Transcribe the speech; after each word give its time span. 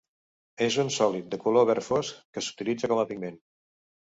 És 0.67 0.77
un 0.83 0.89
sòlid 0.95 1.27
de 1.35 1.39
color 1.45 1.67
verd 1.71 1.87
fosc 1.89 2.25
que 2.39 2.43
s'utilitza 2.47 2.93
com 2.93 3.03
a 3.03 3.05
pigment. 3.13 3.39